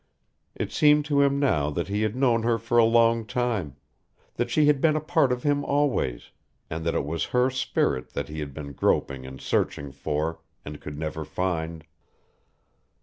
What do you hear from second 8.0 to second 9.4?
that he had been groping and